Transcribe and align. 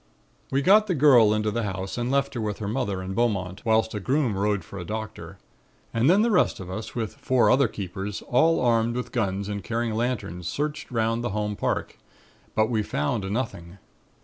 "We 0.49 0.63
got 0.63 0.87
the 0.87 0.95
girl 0.95 1.31
into 1.31 1.51
the 1.51 1.61
house 1.61 1.95
and 1.95 2.09
left 2.09 2.33
her 2.33 2.41
with 2.41 2.57
her 2.57 2.67
mother 2.67 3.03
and 3.03 3.13
Beaumont, 3.13 3.63
whilst 3.63 3.93
a 3.93 3.99
groom 3.99 4.35
rode 4.35 4.63
for 4.63 4.79
a 4.79 4.83
doctor. 4.83 5.37
And 5.93 6.09
then 6.09 6.23
the 6.23 6.31
rest 6.31 6.59
of 6.59 6.71
us, 6.71 6.95
with 6.95 7.13
four 7.13 7.51
other 7.51 7.67
keepers, 7.67 8.23
all 8.23 8.59
armed 8.59 8.95
with 8.95 9.11
guns 9.11 9.47
and 9.47 9.63
carrying 9.63 9.93
lanterns, 9.93 10.47
searched 10.47 10.89
'round 10.89 11.23
the 11.23 11.29
home 11.37 11.55
park. 11.55 11.99
But 12.55 12.71
we 12.71 12.81
found 12.81 13.29
nothing. 13.29 13.77